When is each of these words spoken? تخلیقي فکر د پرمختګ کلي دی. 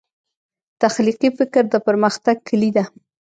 تخلیقي 0.81 1.29
فکر 1.39 1.63
د 1.69 1.75
پرمختګ 1.87 2.35
کلي 2.47 2.69
دی. 2.75 2.83